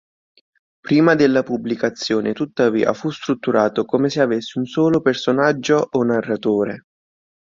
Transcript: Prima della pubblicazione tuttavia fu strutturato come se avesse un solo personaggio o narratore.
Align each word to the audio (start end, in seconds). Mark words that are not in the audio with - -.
Prima 0.79 1.13
della 1.13 1.43
pubblicazione 1.43 2.33
tuttavia 2.33 2.91
fu 2.93 3.11
strutturato 3.11 3.85
come 3.85 4.09
se 4.09 4.19
avesse 4.21 4.57
un 4.57 4.65
solo 4.65 4.99
personaggio 4.99 5.89
o 5.91 6.01
narratore. 6.03 6.85